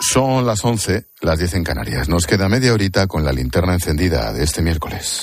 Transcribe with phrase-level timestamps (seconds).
[0.00, 2.08] Son las 11, las 10 en Canarias.
[2.08, 5.22] Nos queda media horita con la linterna encendida de este miércoles.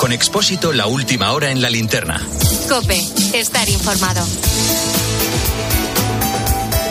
[0.00, 2.20] Con Expósito, la última hora en la linterna.
[2.68, 3.00] Cope,
[3.34, 4.24] estar informado.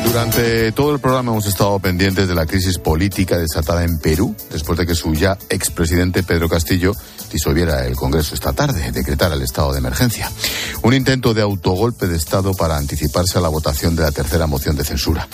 [0.07, 4.79] Durante todo el programa hemos estado pendientes de la crisis política desatada en Perú, después
[4.79, 6.93] de que su ya expresidente Pedro Castillo
[7.31, 10.31] disolviera el Congreso esta tarde, decretara el estado de emergencia.
[10.81, 14.77] Un intento de autogolpe de Estado para anticiparse a la votación de la tercera moción
[14.77, 15.27] de censura.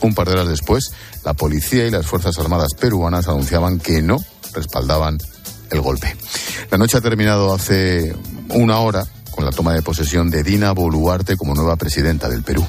[0.00, 0.92] Un par de horas después,
[1.24, 4.18] la policía y las Fuerzas Armadas peruanas anunciaban que no
[4.52, 5.18] respaldaban
[5.70, 6.16] el golpe.
[6.70, 8.14] La noche ha terminado hace
[8.48, 9.06] una hora
[9.44, 12.66] la toma de posesión de Dina Boluarte como nueva presidenta del Perú.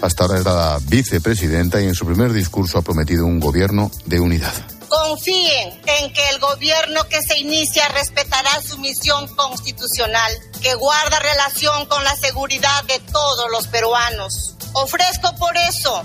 [0.00, 4.20] Hasta ahora era la vicepresidenta y en su primer discurso ha prometido un gobierno de
[4.20, 4.52] unidad.
[4.88, 10.32] Confíen en que el gobierno que se inicia respetará su misión constitucional,
[10.62, 14.54] que guarda relación con la seguridad de todos los peruanos.
[14.72, 16.02] Ofrezco por eso,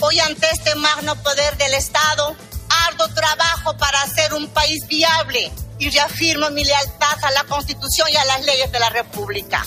[0.00, 2.36] hoy ante este magno poder del Estado,
[2.88, 5.50] arduo trabajo para hacer un país viable
[5.82, 9.64] y reafirmo mi lealtad a la Constitución y a las leyes de la República.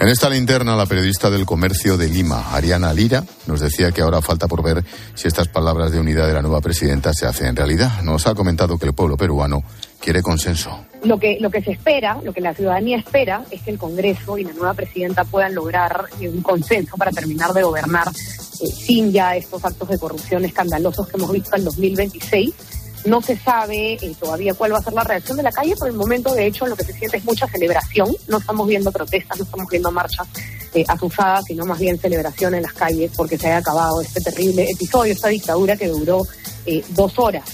[0.00, 4.22] En esta linterna, la periodista del comercio de Lima, Ariana Lira, nos decía que ahora
[4.22, 4.82] falta por ver
[5.14, 8.00] si estas palabras de unidad de la nueva presidenta se hacen realidad.
[8.02, 9.62] Nos ha comentado que el pueblo peruano
[10.00, 10.86] quiere consenso.
[11.04, 14.38] Lo que, lo que se espera, lo que la ciudadanía espera, es que el Congreso
[14.38, 19.12] y la nueva presidenta puedan lograr eh, un consenso para terminar de gobernar eh, sin
[19.12, 22.54] ya estos actos de corrupción escandalosos que hemos visto en 2026
[23.04, 25.76] no se sabe eh, todavía cuál va a ser la reacción de la calle.
[25.76, 28.08] Por el momento, de hecho, lo que se siente es mucha celebración.
[28.28, 30.28] No estamos viendo protestas, no estamos viendo marchas
[30.74, 30.84] eh,
[31.46, 35.28] sino más bien celebración en las calles porque se haya acabado este terrible episodio, esta
[35.28, 36.22] dictadura que duró
[36.66, 37.44] eh, dos horas.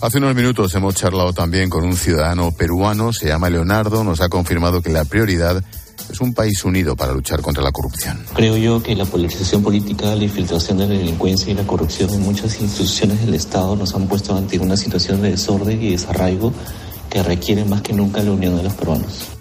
[0.00, 4.28] Hace unos minutos hemos charlado también con un ciudadano peruano, se llama Leonardo, nos ha
[4.28, 5.62] confirmado que la prioridad
[6.10, 8.18] es un país unido para luchar contra la corrupción.
[8.34, 12.22] Creo yo que la polarización política, la infiltración de la delincuencia y la corrupción en
[12.22, 16.52] muchas instituciones del Estado nos han puesto ante una situación de desorden y desarraigo
[17.08, 19.32] que requiere más que nunca la unión de los peruanos.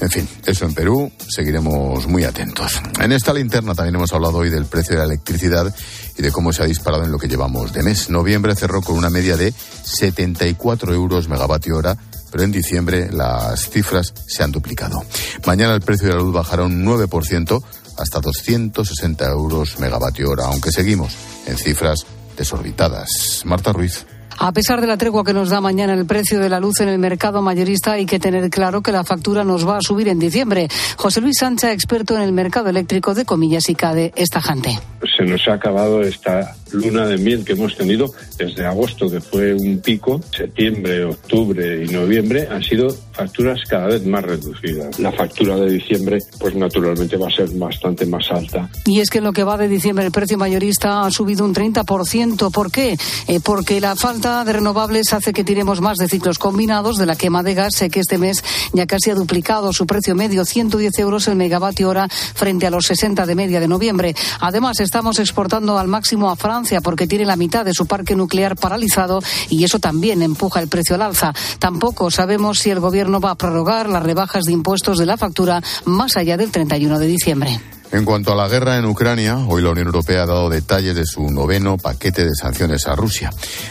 [0.00, 2.80] En fin, eso en Perú, seguiremos muy atentos.
[3.00, 5.74] En esta linterna también hemos hablado hoy del precio de la electricidad
[6.16, 8.08] y de cómo se ha disparado en lo que llevamos de mes.
[8.08, 11.96] Noviembre cerró con una media de 74 euros megavatio hora
[12.30, 15.02] pero en diciembre las cifras se han duplicado.
[15.46, 17.62] Mañana el precio de la luz bajará un 9%
[17.98, 21.14] hasta 260 euros megavatio hora, aunque seguimos
[21.46, 22.06] en cifras
[22.36, 23.42] desorbitadas.
[23.44, 24.06] Marta Ruiz.
[24.40, 26.88] A pesar de la tregua que nos da mañana el precio de la luz en
[26.88, 30.20] el mercado mayorista, hay que tener claro que la factura nos va a subir en
[30.20, 30.68] diciembre.
[30.96, 34.78] José Luis Sánchez, experto en el mercado eléctrico de comillas y CADE, estajante.
[35.16, 39.54] Se nos ha acabado esta luna de miel que hemos tenido desde agosto, que fue
[39.54, 44.98] un pico, septiembre, octubre y noviembre han sido facturas cada vez más reducidas.
[44.98, 48.68] La factura de diciembre, pues naturalmente va a ser bastante más alta.
[48.84, 51.54] Y es que en lo que va de diciembre el precio mayorista ha subido un
[51.54, 52.52] 30%.
[52.52, 52.96] ¿Por qué?
[53.26, 57.16] Eh, porque la falta de renovables hace que tiremos más de ciclos combinados de la
[57.16, 58.44] quema de gas, que este mes
[58.74, 62.84] ya casi ha duplicado su precio medio, 110 euros el megavatio hora frente a los
[62.84, 64.14] 60 de media de noviembre.
[64.40, 68.54] Además, estamos exportando al máximo a Francia porque tiene la mitad de su parque nuclear
[68.54, 71.32] paralizado y eso también empuja el precio al alza.
[71.58, 75.62] Tampoco sabemos si el gobierno va a prorrogar las rebajas de impuestos de la factura
[75.86, 77.77] más allá del 31 de diciembre.
[77.90, 81.06] En cuanto a la guerra en Ucrania, hoy la Unión Europea ha dado detalles de
[81.06, 83.30] su noveno paquete de sanciones a Rusia.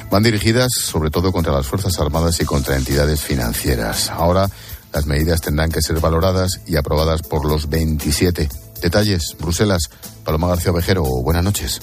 [0.10, 4.10] Van dirigidas sobre todo contra las Fuerzas Armadas y contra entidades financieras.
[4.10, 4.50] Ahora
[4.92, 8.50] las medidas tendrán que ser valoradas y aprobadas por los 27.
[8.82, 9.84] Detalles, Bruselas.
[10.24, 11.80] Paloma García Vejero, buenas noches.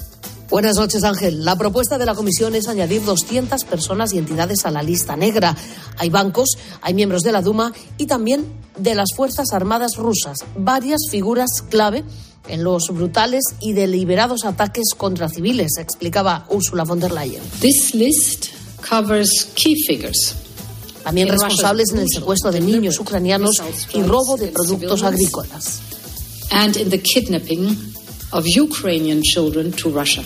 [0.55, 1.45] Buenas noches, Ángel.
[1.45, 5.57] La propuesta de la Comisión es añadir 200 personas y entidades a la lista negra.
[5.99, 6.51] Hay bancos,
[6.81, 8.47] hay miembros de la Duma y también
[8.79, 10.39] de las Fuerzas Armadas rusas.
[10.57, 12.05] Varias figuras clave
[12.47, 17.43] en los brutales y deliberados ataques contra civiles, explicaba Ursula von der Leyen.
[17.61, 18.51] This list
[18.89, 20.37] covers key figures.
[21.03, 23.61] También responsables en el secuestro de niños ucranianos
[23.93, 25.81] y robo de productos agrícolas.
[26.53, 27.77] And in the kidnapping
[28.31, 30.23] of Ukrainian children to Russia.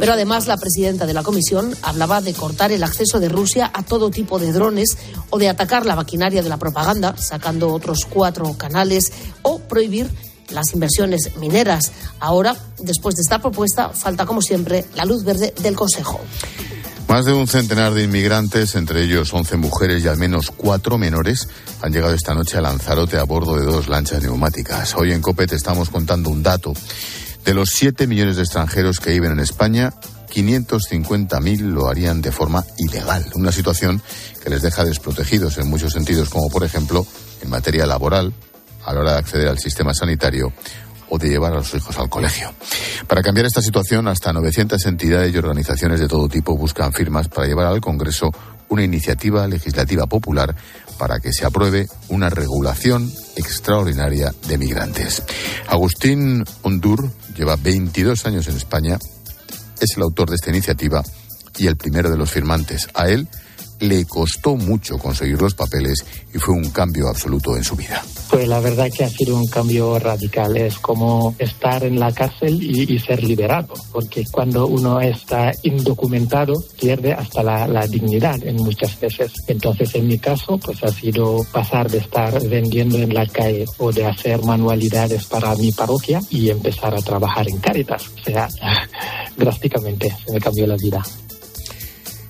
[0.00, 3.82] Pero además la presidenta de la comisión hablaba de cortar el acceso de Rusia a
[3.82, 4.96] todo tipo de drones
[5.30, 9.12] o de atacar la maquinaria de la propaganda, sacando otros cuatro canales,
[9.42, 10.10] o prohibir
[10.50, 11.92] las inversiones mineras.
[12.20, 16.20] Ahora, después de esta propuesta, falta como siempre la luz verde del Consejo.
[17.08, 21.48] Más de un centenar de inmigrantes, entre ellos 11 mujeres y al menos cuatro menores,
[21.80, 24.94] han llegado esta noche a Lanzarote a bordo de dos lanchas neumáticas.
[24.96, 26.72] Hoy en COPE te estamos contando un dato.
[27.46, 29.92] De los 7 millones de extranjeros que viven en España,
[30.34, 33.24] 550.000 lo harían de forma ilegal.
[33.36, 34.02] Una situación
[34.42, 37.06] que les deja desprotegidos en muchos sentidos, como por ejemplo
[37.40, 38.34] en materia laboral,
[38.84, 40.52] a la hora de acceder al sistema sanitario
[41.08, 42.52] o de llevar a los hijos al colegio.
[43.06, 47.46] Para cambiar esta situación, hasta 900 entidades y organizaciones de todo tipo buscan firmas para
[47.46, 48.32] llevar al Congreso
[48.68, 50.56] una iniciativa legislativa popular
[50.98, 55.22] para que se apruebe una regulación extraordinaria de migrantes.
[55.68, 58.98] Agustín Hondur lleva 22 años en España,
[59.80, 61.02] es el autor de esta iniciativa
[61.58, 62.88] y el primero de los firmantes.
[62.94, 63.28] A él
[63.80, 66.04] le costó mucho conseguir los papeles
[66.34, 68.02] y fue un cambio absoluto en su vida.
[68.36, 70.58] Pues la verdad que ha sido un cambio radical.
[70.58, 77.14] Es como estar en la cárcel y, ser liberado, porque cuando uno está indocumentado pierde
[77.14, 79.32] hasta la, dignidad en muchas veces.
[79.46, 83.90] Entonces, en mi caso, pues ha sido pasar de estar vendiendo en la calle o
[83.90, 88.06] de hacer manualidades para mi parroquia y empezar a trabajar en Cáritas.
[88.20, 88.48] O sea,
[89.38, 91.02] drásticamente se me cambió la vida.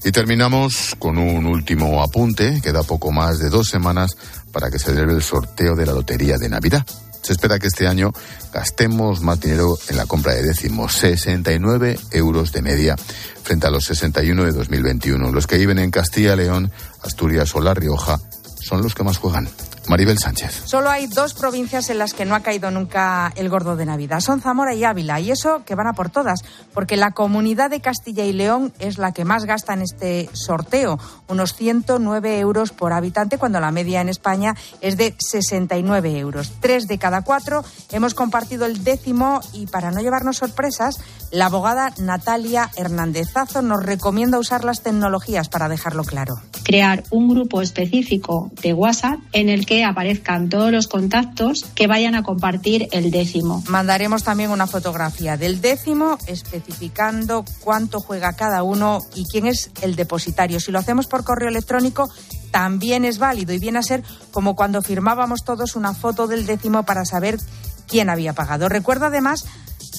[0.07, 2.61] Y terminamos con un último apunte.
[2.63, 4.13] Queda poco más de dos semanas
[4.57, 6.83] para que se celebre el sorteo de la Lotería de Navidad.
[7.21, 8.11] Se espera que este año
[8.55, 12.97] gastemos más dinero en la compra de décimos, 69 euros de media
[13.43, 15.31] frente a los 61 de 2021.
[15.31, 16.73] Los que viven en Castilla, León,
[17.03, 18.19] Asturias o La Rioja
[18.59, 19.47] son los que más juegan.
[19.89, 20.63] Maribel Sánchez.
[20.65, 24.21] Solo hay dos provincias en las que no ha caído nunca el gordo de Navidad.
[24.21, 25.21] Son Zamora y Ávila.
[25.21, 28.99] Y eso que van a por todas, porque la comunidad de Castilla y León es
[28.99, 30.99] la que más gasta en este sorteo,
[31.29, 36.53] unos 109 euros por habitante, cuando la media en España es de 69 euros.
[36.61, 40.99] Tres de cada cuatro hemos compartido el décimo y para no llevarnos sorpresas,
[41.33, 46.41] la abogada Natalia Hernándezazo nos recomienda usar las tecnologías para dejarlo claro.
[46.63, 52.15] Crear un grupo específico de WhatsApp en el que aparezcan todos los contactos que vayan
[52.15, 53.63] a compartir el décimo.
[53.69, 59.97] Mandaremos también una fotografía del décimo especificando cuánto juega cada uno y quién es el
[59.97, 60.61] depositario.
[60.61, 62.09] Si lo hacemos por correo electrónico,
[62.51, 66.85] también es válido y viene a ser como cuando firmábamos todos una foto del décimo
[66.85, 67.39] para saber
[67.87, 68.69] quién había pagado.
[68.69, 69.45] Recuerda además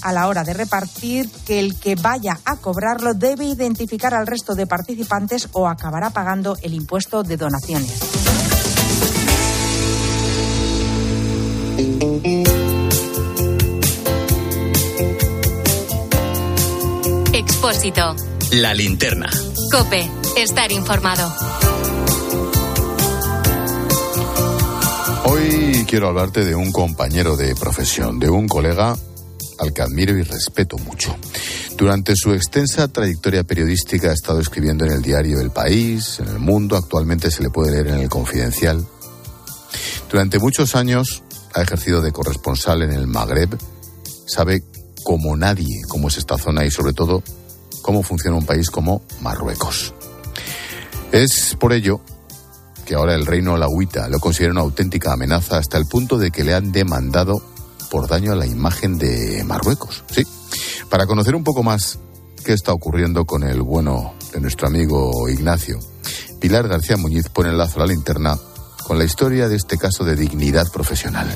[0.04, 4.56] a la hora de repartir que el que vaya a cobrarlo debe identificar al resto
[4.56, 8.27] de participantes o acabará pagando el impuesto de donaciones.
[17.34, 18.16] Expósito.
[18.54, 19.30] La linterna.
[19.72, 20.10] Cope.
[20.38, 21.32] Estar informado.
[25.26, 28.98] Hoy quiero hablarte de un compañero de profesión, de un colega
[29.60, 31.16] al que admiro y respeto mucho.
[31.78, 36.40] Durante su extensa trayectoria periodística ha estado escribiendo en el diario El País, en El
[36.40, 38.84] Mundo, actualmente se le puede leer en El Confidencial.
[40.10, 41.22] Durante muchos años
[41.58, 43.58] ha ejercido de corresponsal en el Magreb,
[44.28, 44.64] sabe
[45.04, 47.24] como nadie cómo es esta zona y sobre todo
[47.82, 49.96] cómo funciona un país como Marruecos.
[51.12, 52.00] Es por ello
[52.86, 56.44] que ahora el reino alawita lo considera una auténtica amenaza hasta el punto de que
[56.44, 57.42] le han demandado
[57.90, 60.04] por daño a la imagen de Marruecos.
[60.12, 60.28] Sí.
[60.92, 61.98] Para conocer un poco más
[62.46, 65.80] qué está ocurriendo con el bueno de nuestro amigo Ignacio,
[66.40, 68.38] Pilar García Muñiz pone el lazo la linterna
[68.88, 71.28] con la historia de este caso de dignidad profesional.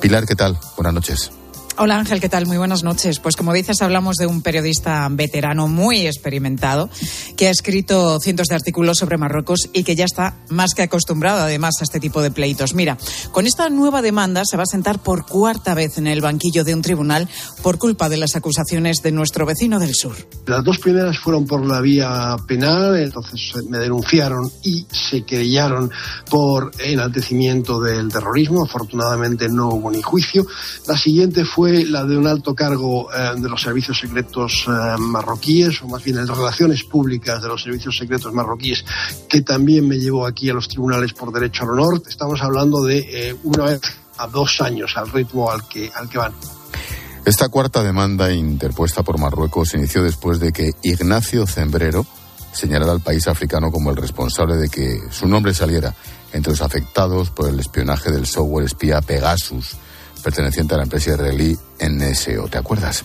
[0.00, 0.58] Pilar, ¿qué tal?
[0.74, 1.43] Buenas noches.
[1.76, 2.46] Hola Ángel, ¿qué tal?
[2.46, 3.18] Muy buenas noches.
[3.18, 6.88] Pues como dices, hablamos de un periodista veterano muy experimentado
[7.36, 11.40] que ha escrito cientos de artículos sobre Marruecos y que ya está más que acostumbrado
[11.40, 12.74] además a este tipo de pleitos.
[12.74, 12.96] Mira,
[13.32, 16.74] con esta nueva demanda se va a sentar por cuarta vez en el banquillo de
[16.74, 17.28] un tribunal
[17.60, 20.14] por culpa de las acusaciones de nuestro vecino del sur.
[20.46, 25.90] Las dos primeras fueron por la vía penal, entonces me denunciaron y se querellaron
[26.30, 28.62] por enaltecimiento del terrorismo.
[28.62, 30.46] Afortunadamente no hubo ni juicio.
[30.86, 34.98] La siguiente fue fue la de un alto cargo eh, de los servicios secretos eh,
[34.98, 38.84] marroquíes, o más bien en relaciones públicas de los servicios secretos marroquíes,
[39.30, 42.02] que también me llevó aquí a los tribunales por derecho al honor.
[42.06, 43.80] Estamos hablando de eh, una vez
[44.18, 46.34] a dos años al ritmo al que, al que van.
[47.24, 52.04] Esta cuarta demanda interpuesta por Marruecos se inició después de que Ignacio Zembrero
[52.52, 55.94] señalara al país africano como el responsable de que su nombre saliera
[56.34, 59.78] entre los afectados por el espionaje del software espía Pegasus
[60.24, 63.04] perteneciente a la empresa israelí NSO, ¿te acuerdas?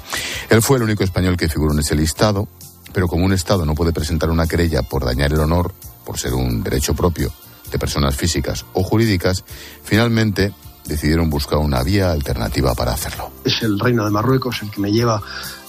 [0.49, 2.47] Él fue el único español que figuró en ese listado,
[2.93, 5.73] pero como un Estado no puede presentar una querella por dañar el honor,
[6.05, 7.31] por ser un derecho propio
[7.69, 9.43] de personas físicas o jurídicas,
[9.83, 10.53] finalmente
[10.85, 13.31] decidieron buscar una vía alternativa para hacerlo.
[13.43, 15.21] Es el Reino de Marruecos el que me lleva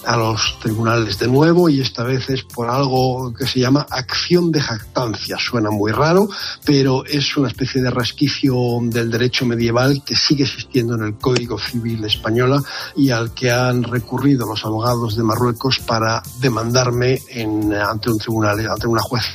[0.05, 4.51] a los tribunales de nuevo y esta vez es por algo que se llama acción
[4.51, 5.37] de jactancia.
[5.37, 6.27] Suena muy raro,
[6.65, 11.59] pero es una especie de resquicio del derecho medieval que sigue existiendo en el Código
[11.59, 12.61] Civil española
[12.95, 18.67] y al que han recurrido los abogados de Marruecos para demandarme en, ante un tribunal,
[18.67, 19.25] ante una juez.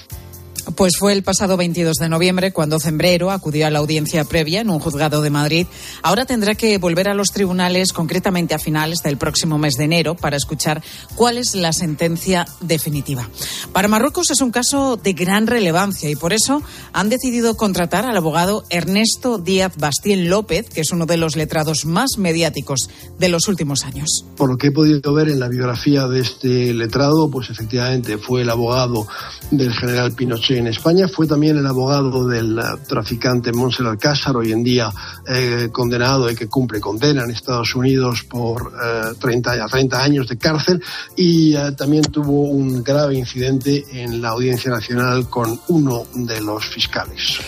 [0.74, 4.70] Pues fue el pasado 22 de noviembre cuando Zembrero acudió a la audiencia previa en
[4.70, 5.66] un juzgado de Madrid.
[6.02, 10.16] Ahora tendrá que volver a los tribunales, concretamente a finales del próximo mes de enero,
[10.16, 10.82] para escuchar
[11.14, 13.28] cuál es la sentencia definitiva.
[13.72, 18.16] Para Marruecos es un caso de gran relevancia y por eso han decidido contratar al
[18.16, 23.46] abogado Ernesto Díaz Bastien López, que es uno de los letrados más mediáticos de los
[23.46, 24.24] últimos años.
[24.36, 28.42] Por lo que he podido ver en la biografía de este letrado, pues efectivamente fue
[28.42, 29.06] el abogado
[29.52, 34.52] del general Pinochet en España, fue también el abogado del eh, traficante Monsel Alcázar, hoy
[34.52, 34.90] en día
[35.26, 40.36] eh, condenado y que cumple condena en Estados Unidos por eh, 30, 30 años de
[40.36, 40.82] cárcel
[41.16, 46.66] y eh, también tuvo un grave incidente en la Audiencia Nacional con uno de los
[46.66, 47.38] fiscales.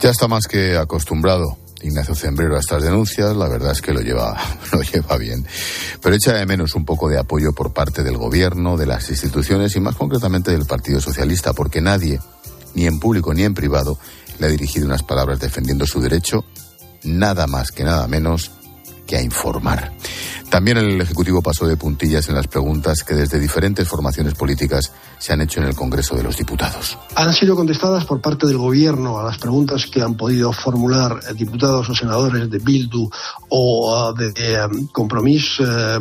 [0.00, 4.00] Ya está más que acostumbrado Ignacio Zembrero a estas denuncias, la verdad es que lo
[4.00, 4.40] lleva,
[4.72, 5.46] lo lleva bien.
[6.00, 9.76] Pero echa de menos un poco de apoyo por parte del gobierno, de las instituciones
[9.76, 12.20] y más concretamente del Partido Socialista, porque nadie,
[12.74, 13.98] ni en público ni en privado,
[14.38, 16.44] le ha dirigido unas palabras defendiendo su derecho,
[17.04, 18.50] nada más que nada menos
[19.06, 19.92] que a informar.
[20.50, 25.32] También el Ejecutivo pasó de puntillas en las preguntas que desde diferentes formaciones políticas se
[25.32, 26.96] han hecho en el Congreso de los Diputados.
[27.16, 31.34] Han sido contestadas por parte del Gobierno a las preguntas que han podido formular eh,
[31.34, 33.08] diputados o senadores de Bildu
[33.48, 35.58] o uh, de, de um, Compromís,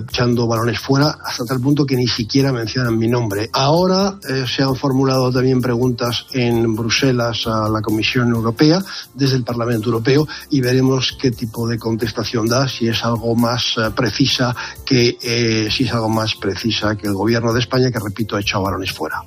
[0.10, 3.50] echando balones fuera, hasta tal punto que ni siquiera mencionan mi nombre.
[3.54, 8.84] Ahora eh, se han formulado también preguntas en Bruselas a la Comisión Europea,
[9.14, 13.76] desde el Parlamento Europeo, y veremos qué tipo de contestación da, si es algo más
[13.96, 14.43] precisa
[14.86, 18.42] que eh, si es algo más precisa que el gobierno de España, que repito, ha
[18.42, 19.24] echado balones fuera.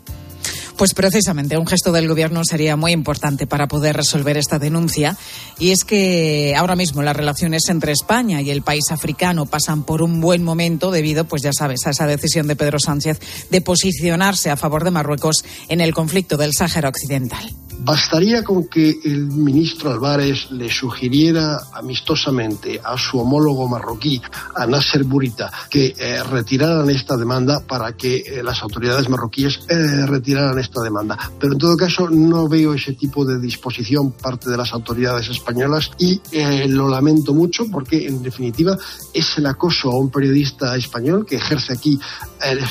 [0.76, 5.16] Pues precisamente un gesto del gobierno sería muy importante para poder resolver esta denuncia.
[5.58, 10.02] Y es que ahora mismo las relaciones entre España y el país africano pasan por
[10.02, 13.20] un buen momento debido, pues ya sabes, a esa decisión de Pedro Sánchez
[13.50, 17.65] de posicionarse a favor de Marruecos en el conflicto del Sáhara Occidental.
[17.86, 24.20] Bastaría con que el ministro Álvarez le sugiriera amistosamente a su homólogo marroquí,
[24.56, 30.04] a Nasser Burita, que eh, retiraran esta demanda para que eh, las autoridades marroquíes eh,
[30.04, 31.16] retiraran esta demanda.
[31.38, 35.92] Pero en todo caso no veo ese tipo de disposición parte de las autoridades españolas
[35.96, 36.20] y
[36.66, 38.76] lo lamento mucho porque en definitiva
[39.14, 42.00] es el acoso a un periodista español que ejerce aquí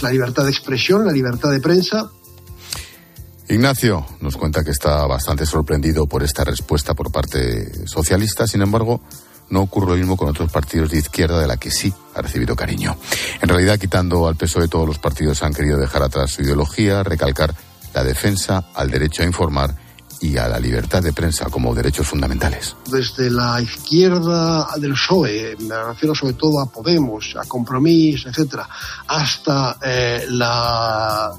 [0.01, 2.11] la libertad de expresión, la libertad de prensa,
[3.47, 9.01] Ignacio nos cuenta que está bastante sorprendido por esta respuesta por parte socialista, sin embargo,
[9.49, 12.55] no ocurre lo mismo con otros partidos de izquierda de la que sí ha recibido
[12.55, 12.97] cariño.
[13.41, 17.03] En realidad, quitando al peso de todos los partidos han querido dejar atrás su ideología,
[17.03, 17.53] recalcar
[17.93, 19.84] la defensa al derecho a informar
[20.21, 22.75] y a la libertad de prensa como derechos fundamentales.
[22.89, 28.67] Desde la izquierda del PSOE, me refiero sobre todo a Podemos, a Compromís, etcétera,
[29.07, 31.31] hasta eh, la,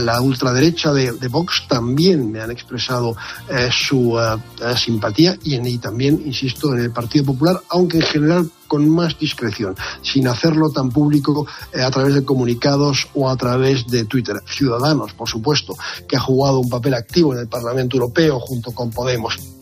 [0.00, 3.16] la, ultraderecha de, de, Vox también me han expresado
[3.48, 4.38] eh, su uh,
[4.76, 9.18] simpatía y, en, y también, insisto, en el Partido Popular, aunque en general con más
[9.18, 14.36] discreción, sin hacerlo tan público eh, a través de comunicados o a través de Twitter.
[14.46, 15.74] Ciudadanos, por supuesto,
[16.06, 19.57] que ha jugado un papel activo en el Parlamento Europeo junto con Podemos.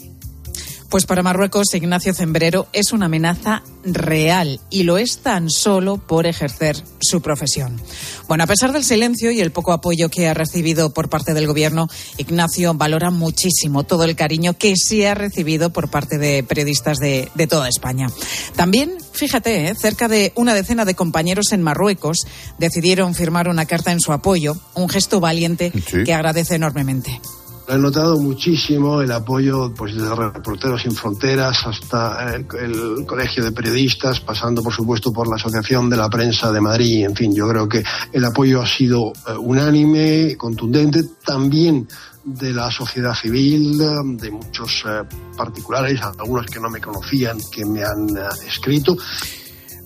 [0.89, 6.27] Pues para Marruecos, Ignacio Zembrero es una amenaza real y lo es tan solo por
[6.27, 7.81] ejercer su profesión.
[8.29, 11.47] Bueno, a pesar del silencio y el poco apoyo que ha recibido por parte del
[11.47, 11.89] gobierno,
[12.19, 17.31] Ignacio valora muchísimo todo el cariño que se ha recibido por parte de periodistas de,
[17.35, 18.09] de toda España.
[18.55, 19.75] También, fíjate, ¿eh?
[19.75, 22.27] cerca de una decena de compañeros en Marruecos
[22.59, 26.05] decidieron firmar una carta en su apoyo, un gesto valiente sí.
[26.05, 27.21] que agradece enormemente.
[27.69, 33.51] He notado muchísimo el apoyo pues, desde Reporteros Sin Fronteras hasta el, el, Colegio de
[33.51, 37.05] Periodistas, pasando por supuesto por la Asociación de la Prensa de Madrid.
[37.05, 37.83] En fin, yo creo que
[38.13, 41.89] el apoyo ha sido eh, unánime, contundente, también
[42.25, 45.03] de la sociedad civil, de muchos eh,
[45.37, 48.97] particulares, algunos que no me conocían, que me han eh, escrito.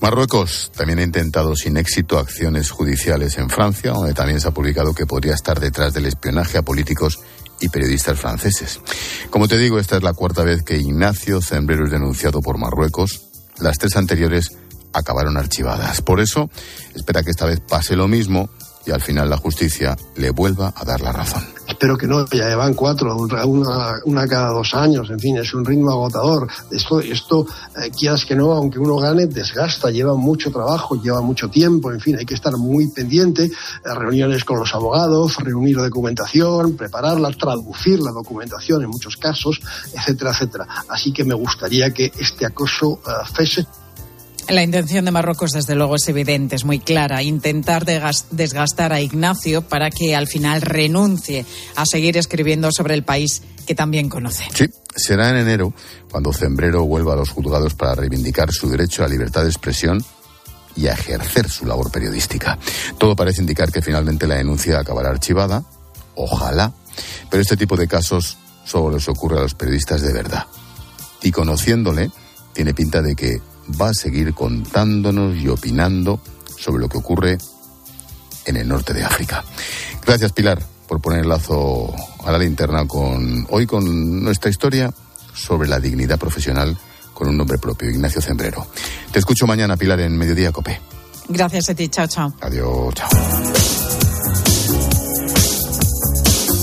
[0.00, 4.94] Marruecos también ha intentado sin éxito acciones judiciales en Francia, donde también se ha publicado
[4.94, 7.18] que podría estar detrás del espionaje a políticos
[7.60, 8.80] y periodistas franceses.
[9.30, 13.22] Como te digo, esta es la cuarta vez que Ignacio Zembrero es denunciado por Marruecos.
[13.58, 14.50] Las tres anteriores
[14.92, 16.02] acabaron archivadas.
[16.02, 16.50] Por eso,
[16.94, 18.50] espera que esta vez pase lo mismo
[18.86, 21.59] y al final la justicia le vuelva a dar la razón.
[21.80, 25.64] Espero que no, ya llevan cuatro, una, una cada dos años, en fin, es un
[25.64, 26.46] ritmo agotador.
[26.70, 31.48] Esto, esto eh, quieras que no, aunque uno gane, desgasta, lleva mucho trabajo, lleva mucho
[31.48, 33.50] tiempo, en fin, hay que estar muy pendiente, eh,
[33.94, 39.58] reuniones con los abogados, reunir documentación, prepararla, traducir la documentación en muchos casos,
[39.94, 40.68] etcétera, etcétera.
[40.86, 43.66] Así que me gustaría que este acoso uh, cese
[44.48, 47.22] La intención de Marruecos, desde luego, es evidente, es muy clara.
[47.22, 53.42] Intentar desgastar a Ignacio para que al final renuncie a seguir escribiendo sobre el país
[53.66, 54.44] que también conoce.
[54.54, 54.66] Sí,
[54.96, 55.72] será en enero
[56.10, 60.04] cuando Zembrero vuelva a los juzgados para reivindicar su derecho a libertad de expresión
[60.76, 62.58] y a ejercer su labor periodística.
[62.98, 65.62] Todo parece indicar que finalmente la denuncia acabará archivada,
[66.16, 66.72] ojalá,
[67.30, 70.46] pero este tipo de casos solo les ocurre a los periodistas de verdad.
[71.22, 72.10] Y conociéndole,
[72.52, 73.40] tiene pinta de que
[73.80, 76.20] va a seguir contándonos y opinando
[76.58, 77.38] sobre lo que ocurre
[78.46, 79.44] en el norte de África.
[80.04, 84.92] Gracias, Pilar, por poner el lazo a la linterna con hoy con nuestra historia
[85.34, 86.76] sobre la dignidad profesional
[87.14, 88.66] con un nombre propio, Ignacio Zembrero.
[89.12, 90.80] Te escucho mañana, Pilar, en Mediodía Cope.
[91.28, 92.32] Gracias a ti, chao, chao.
[92.40, 93.08] Adiós, chao.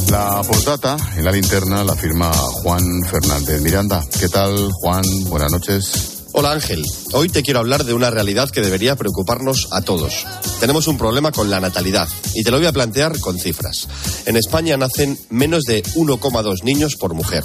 [0.10, 4.04] La postdata en la linterna la firma Juan Fernández Miranda.
[4.20, 5.04] ¿Qué tal, Juan?
[5.30, 6.17] Buenas noches.
[6.40, 10.28] Hola Ángel, hoy te quiero hablar de una realidad que debería preocuparnos a todos.
[10.60, 13.88] Tenemos un problema con la natalidad y te lo voy a plantear con cifras.
[14.28, 17.44] En España nacen menos de 1,2 niños por mujer.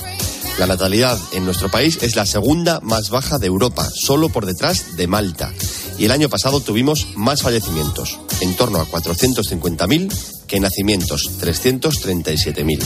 [0.59, 4.95] La natalidad en nuestro país es la segunda más baja de Europa, solo por detrás
[4.95, 5.51] de Malta.
[6.03, 10.13] Y el año pasado tuvimos más fallecimientos, en torno a 450.000
[10.49, 12.83] que nacimientos, 337.000.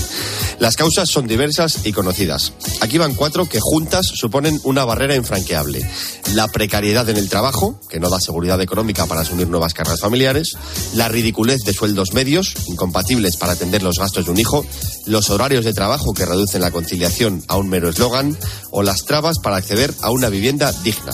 [0.58, 2.52] Las causas son diversas y conocidas.
[2.82, 5.88] Aquí van cuatro que juntas suponen una barrera infranqueable.
[6.34, 10.52] La precariedad en el trabajo, que no da seguridad económica para asumir nuevas cargas familiares,
[10.92, 14.66] la ridiculez de sueldos medios, incompatibles para atender los gastos de un hijo,
[15.06, 18.36] los horarios de trabajo que reducen la conciliación a un mero eslogan,
[18.70, 21.12] o las trabas para acceder a una vivienda digna.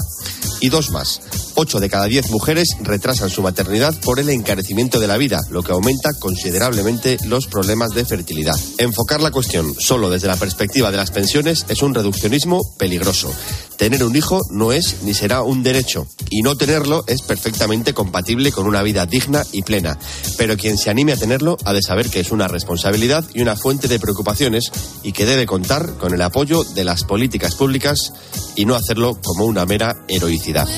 [0.61, 1.21] Y dos más.
[1.55, 5.63] Ocho de cada diez mujeres retrasan su maternidad por el encarecimiento de la vida, lo
[5.63, 8.55] que aumenta considerablemente los problemas de fertilidad.
[8.79, 13.33] Enfocar la cuestión solo desde la perspectiva de las pensiones es un reduccionismo peligroso.
[13.77, 18.53] Tener un hijo no es ni será un derecho, y no tenerlo es perfectamente compatible
[18.53, 19.99] con una vida digna y plena.
[20.39, 23.57] Pero quien se anime a tenerlo ha de saber que es una responsabilidad y una
[23.57, 24.71] fuente de preocupaciones
[25.03, 28.13] y que debe contar con el apoyo de las políticas públicas
[28.57, 30.69] y no hacerlo como una mera heroicidad.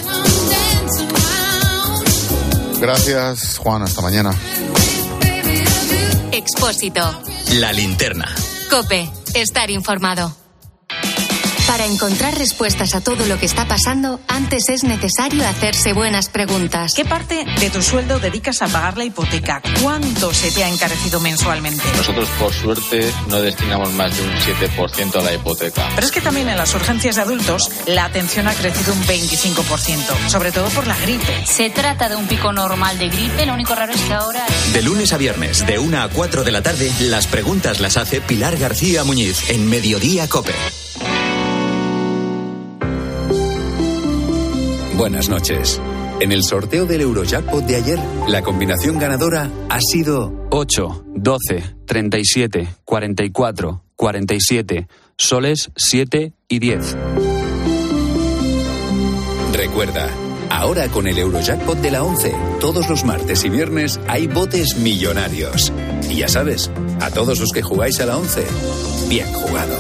[2.85, 3.81] Gracias, Juan.
[3.81, 4.30] Hasta mañana.
[6.32, 7.00] Expósito.
[7.54, 8.26] La linterna.
[8.69, 9.11] Cope.
[9.35, 10.44] Estar informado.
[11.75, 16.93] Para encontrar respuestas a todo lo que está pasando, antes es necesario hacerse buenas preguntas.
[16.95, 19.60] ¿Qué parte de tu sueldo dedicas a pagar la hipoteca?
[19.82, 21.82] ¿Cuánto se te ha encarecido mensualmente?
[21.97, 25.89] Nosotros, por suerte, no destinamos más de un 7% a la hipoteca.
[25.97, 30.28] Pero es que también en las urgencias de adultos la atención ha crecido un 25%,
[30.28, 31.45] sobre todo por la gripe.
[31.45, 34.47] Se trata de un pico normal de gripe, lo único raro es que ahora...
[34.73, 38.21] De lunes a viernes, de 1 a 4 de la tarde, las preguntas las hace
[38.21, 40.54] Pilar García Muñiz en Mediodía Cope.
[44.97, 45.80] Buenas noches.
[46.21, 52.69] En el sorteo del Eurojackpot de ayer, la combinación ganadora ha sido 8, 12, 37,
[52.85, 56.97] 44, 47, soles 7 y 10.
[59.52, 60.09] Recuerda,
[60.49, 65.73] ahora con el Eurojackpot de la 11, todos los martes y viernes hay botes millonarios.
[66.09, 68.45] Y ya sabes, a todos los que jugáis a la 11,
[69.09, 69.75] bien jugado.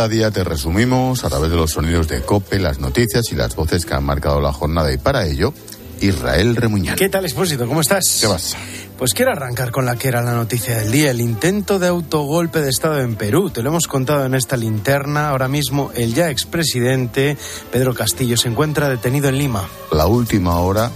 [0.00, 3.54] Cada día te resumimos a través de los sonidos de COPE, las noticias y las
[3.54, 5.52] voces que han marcado la jornada y para ello,
[6.00, 6.96] Israel Remuñán.
[6.96, 7.68] ¿Qué tal, Expósito?
[7.68, 8.16] ¿Cómo estás?
[8.18, 8.56] ¿Qué vas?
[8.96, 12.62] Pues quiero arrancar con la que era la noticia del día, el intento de autogolpe
[12.62, 13.50] de Estado en Perú.
[13.50, 15.28] Te lo hemos contado en esta linterna.
[15.28, 17.36] Ahora mismo el ya expresidente
[17.70, 19.68] Pedro Castillo se encuentra detenido en Lima.
[19.92, 20.90] La última hora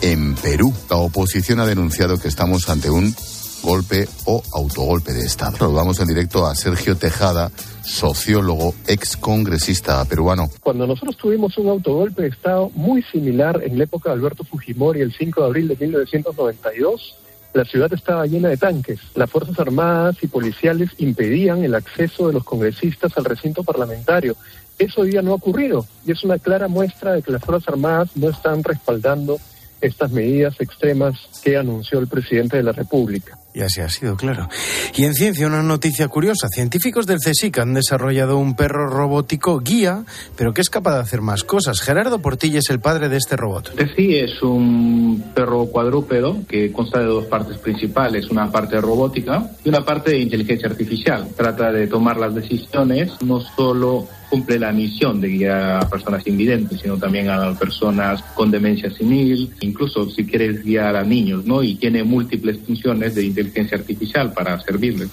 [0.00, 0.74] en Perú.
[0.90, 3.14] La oposición ha denunciado que estamos ante un
[3.62, 5.56] golpe o autogolpe de Estado.
[5.56, 7.50] Saludamos en directo a Sergio Tejada,
[7.82, 10.48] sociólogo, ex congresista peruano.
[10.60, 15.00] Cuando nosotros tuvimos un autogolpe de Estado muy similar en la época de Alberto Fujimori,
[15.00, 17.16] el 5 de abril de 1992,
[17.54, 19.00] la ciudad estaba llena de tanques.
[19.14, 24.36] Las Fuerzas Armadas y policiales impedían el acceso de los congresistas al recinto parlamentario.
[24.78, 27.68] Eso hoy día no ha ocurrido y es una clara muestra de que las Fuerzas
[27.68, 29.38] Armadas no están respaldando
[29.80, 33.38] estas medidas extremas que anunció el presidente de la República.
[33.58, 34.48] Y así ha sido, claro.
[34.96, 36.46] Y en ciencia, una noticia curiosa.
[36.48, 40.04] Científicos del CSIC han desarrollado un perro robótico guía,
[40.36, 41.80] pero que es capaz de hacer más cosas.
[41.80, 43.72] Gerardo Portilla es el padre de este robot.
[43.96, 49.70] Sí, es un perro cuadrúpedo que consta de dos partes principales, una parte robótica y
[49.70, 51.26] una parte de inteligencia artificial.
[51.36, 56.80] Trata de tomar las decisiones no solo cumple la misión de guiar a personas invidentes,
[56.80, 61.62] sino también a personas con demencia senil, incluso si quieres guiar a niños, ¿no?
[61.62, 65.08] Y tiene múltiples funciones de inteligencia artificial para servirles.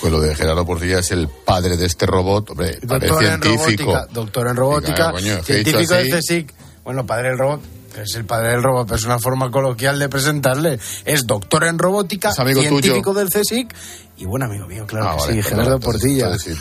[0.00, 3.92] Pues lo de Gerardo Portilla es el padre de este robot, hombre, Doctor en científico.
[3.92, 6.10] robótica, doctor en robótica, Diga, coño, científico de.
[6.10, 6.54] CSIC.
[6.84, 7.60] Bueno, padre del robot.
[8.02, 10.80] Es el padre del robot, pero es una forma coloquial de presentarle.
[11.04, 13.20] Es doctor en robótica, Es amigo científico tuyo.
[13.20, 13.72] del CSIC
[14.16, 16.24] y buen amigo mío, claro Ah, que vale, sí, perdona, Gerardo Portilla.
[16.26, 16.58] entonces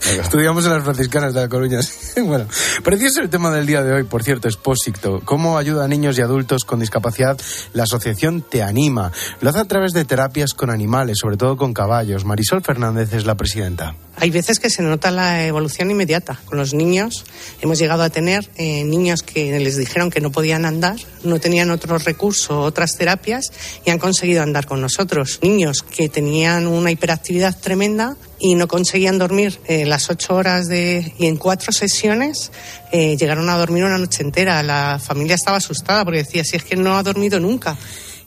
[0.00, 0.18] sí.
[0.18, 1.80] Estudiamos en las franciscanas de la Coruña.
[2.24, 2.46] bueno,
[2.82, 5.20] precioso el tema del día de hoy, por cierto, Expósito.
[5.24, 7.38] ¿Cómo ayuda a niños y adultos con discapacidad?
[7.74, 9.12] La asociación Te Anima.
[9.40, 12.24] Lo hace a través de terapias con animales, sobre todo con caballos.
[12.24, 13.94] Marisol Fernández es la presidenta.
[14.18, 16.40] Hay veces que se nota la evolución inmediata.
[16.46, 17.24] Con los niños
[17.60, 21.70] hemos llegado a tener eh, niños que les dijeron que no podían andar, no tenían
[21.70, 23.52] otros recursos, otras terapias
[23.84, 25.38] y han conseguido andar con nosotros.
[25.42, 31.14] Niños que tenían una hiperactividad tremenda y no conseguían dormir eh, las ocho horas de,
[31.18, 32.52] y en cuatro sesiones
[32.92, 34.62] eh, llegaron a dormir una noche entera.
[34.62, 37.76] La familia estaba asustada porque decía, si es que no ha dormido nunca.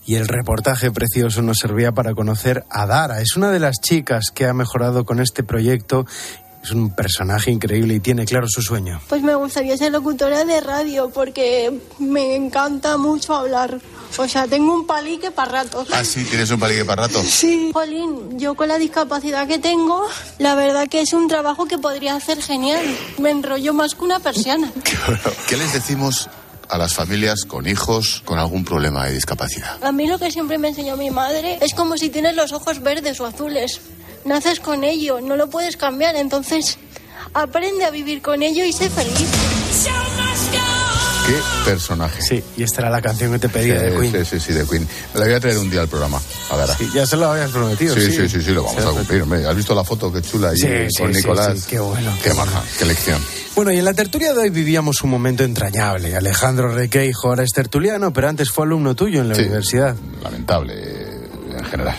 [0.09, 3.21] Y el reportaje precioso nos servía para conocer a Dara.
[3.21, 6.07] Es una de las chicas que ha mejorado con este proyecto.
[6.63, 8.99] Es un personaje increíble y tiene claro su sueño.
[9.07, 13.79] Pues me gustaría ser locutora de radio porque me encanta mucho hablar.
[14.17, 15.85] O sea, tengo un palique para rato.
[15.93, 17.21] Ah, sí, tienes un palique para rato.
[17.29, 17.69] Sí.
[17.71, 20.07] Jolín, yo con la discapacidad que tengo,
[20.39, 22.83] la verdad que es un trabajo que podría hacer genial.
[23.19, 24.71] Me enrollo más que una persiana.
[25.47, 26.31] ¿Qué les decimos
[26.69, 29.83] a las familias con hijos con algún problema de discapacidad?
[29.83, 32.81] A mí lo que siempre me enseñó mi madre es como si tienes los ojos
[32.81, 33.81] verdes o azules.
[34.25, 36.77] Naces con ello, no lo puedes cambiar, entonces
[37.33, 39.27] aprende a vivir con ello y sé feliz.
[41.29, 42.21] ¿Qué personaje?
[42.23, 44.11] Sí, y esta era la canción que te pedía de Queen.
[44.25, 44.87] Sí, sí, sí, de Queen.
[45.13, 46.19] Me la voy a traer un día al programa.
[46.49, 46.69] A ver.
[46.75, 47.93] Sí, ya se lo habías prometido.
[47.93, 49.21] Sí, Sí, sí, sí, sí, lo vamos a cumplir.
[49.21, 49.45] hombre.
[49.45, 51.59] ¿Has visto la foto qué chula ahí Sí, sí, con sí, Nicolás?
[51.59, 52.11] sí, qué bueno.
[52.23, 53.21] Qué maja, qué lección.
[53.55, 56.15] Bueno, y en la tertulia de hoy vivíamos un momento entrañable.
[56.15, 59.41] Alejandro Requeijo ahora es tertuliano, pero antes fue alumno tuyo en la Sí.
[59.41, 59.95] universidad.
[60.23, 60.73] Lamentable
[61.57, 61.97] en general.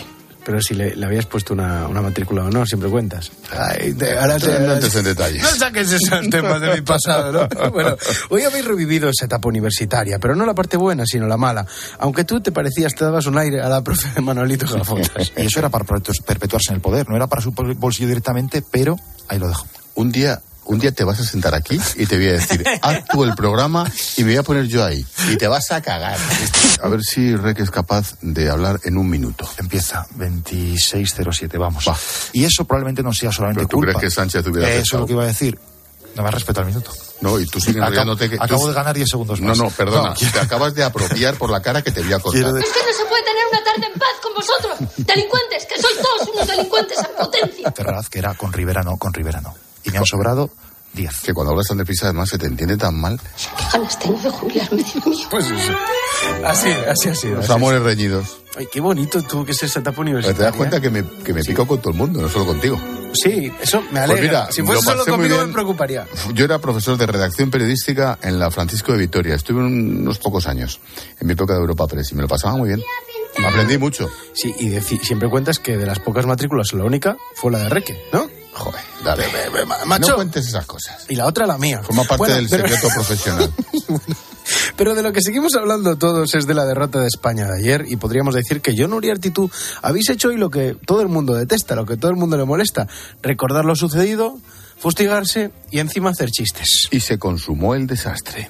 [0.51, 3.31] Pero si le, le habías puesto una, una matrícula de honor, siempre cuentas.
[3.57, 5.41] Ay, te- ahora te- No entres en detalles.
[5.41, 7.69] No saques esos temas de mi pasado, ¿no?
[7.71, 7.95] Bueno,
[8.29, 11.65] hoy habéis revivido esa etapa universitaria, pero no la parte buena, sino la mala.
[11.99, 15.31] Aunque tú te parecías, te dabas un aire a la profe de Manolito Gafotas.
[15.37, 18.09] Y eso era para perpetu- perpetuarse en el poder, no era para su bol- bolsillo
[18.09, 18.97] directamente, pero
[19.29, 19.65] ahí lo dejo.
[19.95, 23.03] Un día, un día te vas a sentar aquí y te voy a decir, haz
[23.11, 25.05] tú el programa y me voy a poner yo ahí.
[25.29, 26.17] Y te vas a cagar.
[26.83, 29.47] A ver si Rec es capaz de hablar en un minuto.
[29.59, 31.85] Empieza 2607, vamos.
[32.33, 33.93] Y eso probablemente no sea solamente ¿Pero tú culpa.
[33.99, 35.59] crees que Sánchez hubiera Eso es lo que iba a decir.
[36.15, 36.91] No me respeta el minuto.
[37.21, 38.35] No, y tú sigues Acabo- enrollándote que...
[38.35, 39.57] acabo tú- de ganar 10 segundos No, más.
[39.59, 40.09] no, perdona.
[40.09, 42.41] No, te acabas de apropiar por la cara que te voy a contar.
[42.41, 45.65] Quiero de- Es que no se puede tener una tarde en paz con vosotros, delincuentes,
[45.67, 47.71] que sois todos unos delincuentes a potencia.
[47.71, 49.53] Ferraz, que era con Rivera no, con Rivera no.
[49.83, 50.49] Y me han sobrado
[50.93, 51.21] 10.
[51.21, 53.19] Que cuando hablas tan deprisa, además, se te entiende tan mal.
[53.57, 55.27] Qué ganas tengo de jubilarme, Dios mío.
[55.29, 55.73] Pues eso.
[56.45, 57.35] Así, así ha sido.
[57.35, 58.37] Los así amores reñidos.
[58.57, 60.37] Ay, qué bonito tuvo que ser esa etapa Pero universitaria.
[60.37, 62.77] te das cuenta que me, que me pico con todo el mundo, no solo contigo.
[63.13, 64.21] Sí, eso me Pues alegra.
[64.21, 66.05] mira, si fuese lo solo conmigo me preocuparía.
[66.33, 69.35] Yo era profesor de redacción periodística en la Francisco de Vitoria.
[69.35, 70.79] Estuve unos pocos años,
[71.19, 72.81] en mi época de Europa Press, y me lo pasaba muy bien.
[73.45, 74.09] Aprendí mucho.
[74.33, 77.97] Sí, y siempre cuentas que de las pocas matrículas la única fue la de Reque,
[78.11, 78.27] ¿no?
[78.63, 79.25] Joder, dale.
[79.85, 80.09] macho.
[80.11, 81.05] No cuentes esas cosas.
[81.09, 81.81] Y la otra la mía.
[81.83, 83.51] Forma parte Bueno, del pero- secreto profesional.
[84.75, 87.85] Pero de lo que seguimos hablando todos es de la derrota de España de ayer
[87.87, 89.49] y podríamos decir que John Uriarte y tú
[89.81, 92.45] habéis hecho hoy lo que todo el mundo detesta, lo que todo el mundo le
[92.45, 92.87] molesta,
[93.21, 94.37] recordar lo sucedido,
[94.79, 96.87] fustigarse y encima hacer chistes.
[96.91, 98.49] Y se consumó el desastre.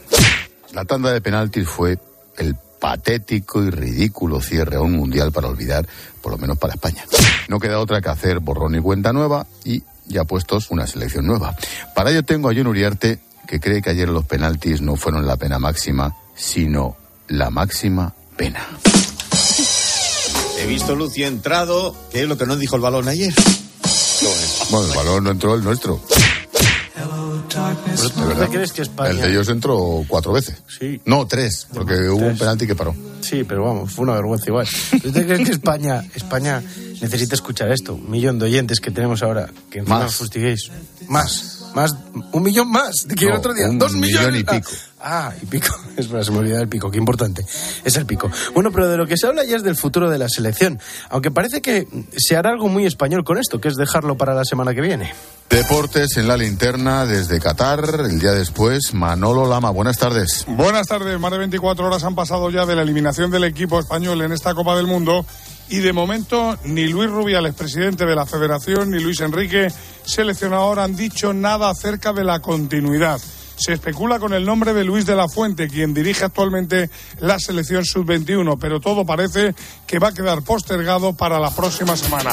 [0.73, 1.99] La tanda de penaltis fue
[2.37, 5.87] el patético y ridículo cierre a un mundial para olvidar,
[6.21, 7.03] por lo menos para España.
[7.47, 11.55] No queda otra que hacer borrón y cuenta nueva y ya puestos una selección nueva.
[11.95, 15.37] Para ello tengo a John Uriarte, que cree que ayer los penaltis no fueron la
[15.37, 16.95] pena máxima, sino
[17.27, 18.65] la máxima pena.
[20.59, 23.33] He visto Lucy entrado, que es lo que nos dijo el balón ayer.
[24.69, 25.99] Bueno, el balón no entró el nuestro.
[27.55, 28.49] Verdad.
[28.49, 29.09] crees que España...
[29.11, 30.61] El de ellos entró cuatro veces.
[30.67, 31.01] Sí.
[31.05, 32.95] No, tres, porque hubo un penalti que paró.
[33.21, 34.67] Sí, pero vamos, fue una vergüenza igual.
[34.93, 36.61] ¿Usted cree que España, España
[37.01, 37.95] necesita escuchar esto?
[37.95, 40.15] Un millón de oyentes que tenemos ahora, que encima Más.
[40.15, 40.71] fustiguéis.
[41.07, 41.95] Más, más,
[42.31, 44.41] un millón más, de que el otro día, un dos millón millones.
[44.41, 44.71] y pico.
[45.03, 45.75] Ah, y pico.
[45.97, 47.45] Es verdad, se me olvidaba el pico, qué importante.
[47.83, 48.31] Es el pico.
[48.53, 50.79] Bueno, pero de lo que se habla ya es del futuro de la selección.
[51.09, 54.45] Aunque parece que se hará algo muy español con esto, que es dejarlo para la
[54.45, 55.13] semana que viene.
[55.49, 59.69] Deportes en la linterna desde Qatar, el día después, Manolo Lama.
[59.69, 60.45] Buenas tardes.
[60.47, 61.19] Buenas tardes.
[61.19, 64.55] Más de 24 horas han pasado ya de la eliminación del equipo español en esta
[64.55, 65.25] Copa del Mundo
[65.71, 69.69] y de momento ni Luis Rubiales, presidente de la Federación, ni Luis Enrique,
[70.03, 73.21] seleccionador, han dicho nada acerca de la continuidad.
[73.55, 77.85] Se especula con el nombre de Luis de la Fuente, quien dirige actualmente la selección
[77.85, 79.55] sub-21, pero todo parece
[79.87, 82.31] que va a quedar postergado para la próxima semana.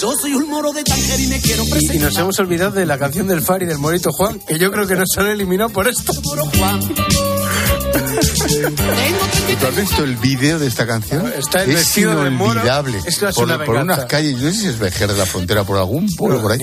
[0.00, 1.96] Yo soy un moro de y me quiero presentar.
[1.96, 4.86] Y, nos hemos olvidado de la canción del Fari del Morito Juan, que yo creo
[4.86, 6.12] que nos han eliminado por esto.
[8.08, 11.30] ¿Tú has visto el vídeo de esta canción?
[11.36, 12.98] Está el es de inolvidable.
[13.04, 15.26] Esto es por, una por unas calles, yo no sé si es Vejer de la
[15.26, 16.60] Frontera, por algún pueblo por ahí.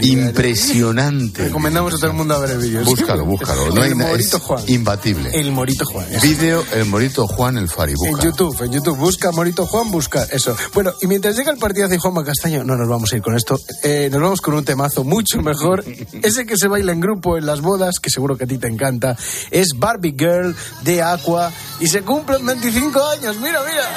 [0.00, 1.44] Impresionante.
[1.44, 2.84] Recomendamos a todo el mundo a ver el vídeo.
[2.84, 3.70] Búscalo, búscalo.
[3.70, 4.64] No hay el Morito es Juan.
[4.66, 5.30] imbatible.
[5.32, 6.06] El Morito Juan.
[6.22, 7.92] Vídeo, el Morito Juan, el Fari.
[7.92, 8.18] En.
[8.20, 10.56] YouTube, en YouTube, busca Morito Juan, busca eso.
[10.74, 13.34] Bueno, y mientras llega el partido de Juanma Castaño, no nos vamos a ir con
[13.34, 15.84] esto, eh, nos vamos con un temazo mucho mejor,
[16.22, 18.68] ese que se baila en grupo en las bodas, que seguro que a ti te
[18.68, 19.16] encanta,
[19.50, 20.54] es Barbie Girl
[20.84, 23.88] de Aqua y se cumplen 25 años, mira, mira.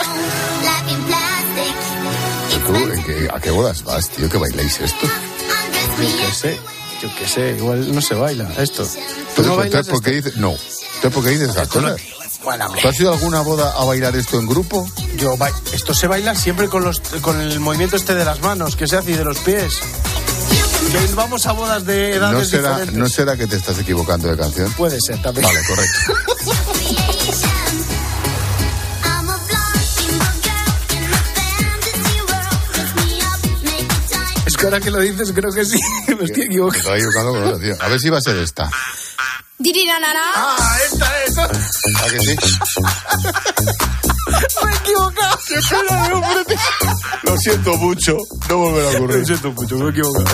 [2.65, 5.05] ¿Tú, en qué- ¿A qué bodas vas, tío, que bailáis esto?
[5.07, 6.59] Yo qué sé,
[7.01, 8.87] yo qué sé, igual no se baila esto.
[9.35, 10.37] ¿Tú no bailas ¿por qué dices?
[10.37, 10.51] No.
[10.51, 12.01] Entonces, ¿por qué dices esas cosas?
[12.43, 12.71] Bueno.
[12.81, 14.89] ¿Tú has ido a alguna boda a bailar esto en grupo?
[15.17, 18.75] Yo ba- esto se baila siempre con los con el movimiento este de las manos
[18.75, 19.73] que se hace y de los pies.
[21.15, 22.95] Vamos a bodas de edades ¿No será, diferentes.
[22.97, 24.71] ¿No será que te estás equivocando de canción?
[24.73, 25.45] Puede ser también.
[25.45, 26.13] Vale, correcto.
[34.67, 35.79] ahora que lo dices creo que sí,
[36.19, 36.77] me estoy equivocando.
[36.77, 37.75] estaba equivocando con otra, tío.
[37.79, 38.69] A ver si va a ser esta.
[40.35, 41.37] Ah, esta es.
[41.37, 42.35] ¿A que sí?
[44.27, 45.37] Me he equivocado.
[47.23, 48.17] Lo siento mucho.
[48.49, 49.19] No volverá a ocurrir.
[49.19, 50.25] Lo siento mucho, me he equivocado.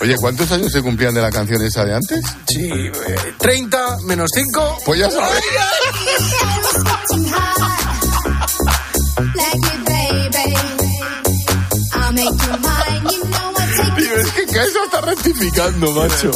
[0.00, 2.20] Oye, ¿cuántos años se cumplían de la canción esa de antes?
[2.46, 2.92] Sí, eh,
[3.38, 4.78] 30 menos 5.
[4.84, 5.42] Pues ya sabes.
[14.50, 16.30] Que eso está rectificando, macho.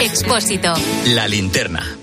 [0.00, 0.72] Expósito.
[1.06, 1.98] La linterna.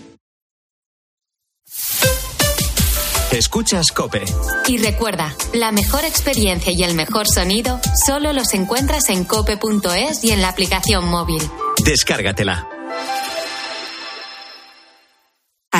[3.31, 4.23] Escuchas Cope.
[4.67, 10.31] Y recuerda, la mejor experiencia y el mejor sonido solo los encuentras en cope.es y
[10.31, 11.41] en la aplicación móvil.
[11.85, 12.67] Descárgatela.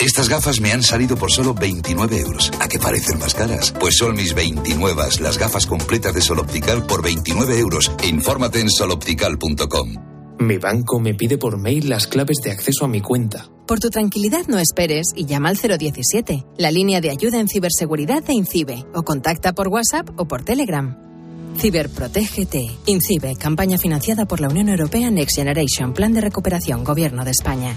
[0.00, 2.50] Estas gafas me han salido por solo 29 euros.
[2.58, 3.74] ¿A qué parecen más caras?
[3.78, 7.92] Pues son mis 29, las gafas completas de Sol Optical por 29 euros.
[8.08, 9.94] Infórmate en soloptical.com.
[10.38, 13.50] Mi banco me pide por mail las claves de acceso a mi cuenta.
[13.66, 18.22] Por tu tranquilidad no esperes y llama al 017, la línea de ayuda en ciberseguridad
[18.22, 20.96] de INCIBE, o contacta por WhatsApp o por Telegram.
[21.58, 22.70] Ciberprotégete.
[22.86, 27.76] INCIBE, campaña financiada por la Unión Europea Next Generation, Plan de Recuperación, Gobierno de España.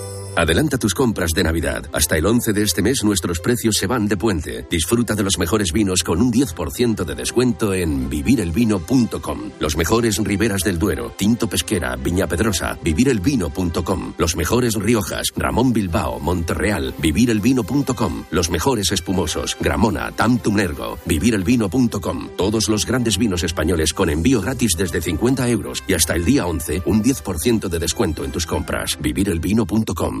[0.35, 1.83] Adelanta tus compras de Navidad.
[1.91, 4.65] Hasta el 11 de este mes nuestros precios se van de puente.
[4.69, 9.51] Disfruta de los mejores vinos con un 10% de descuento en vivirelvino.com.
[9.59, 14.13] Los mejores Riberas del Duero, Tinto Pesquera, Viña Pedrosa, vivirelvino.com.
[14.17, 18.23] Los mejores Riojas, Ramón Bilbao, Monterreal, vivirelvino.com.
[18.31, 22.29] Los mejores espumosos, Gramona, Tantum Ergo, vivirelvino.com.
[22.37, 26.45] Todos los grandes vinos españoles con envío gratis desde 50 euros y hasta el día
[26.45, 28.97] 11 un 10% de descuento en tus compras.
[29.01, 30.20] vivirelvino.com.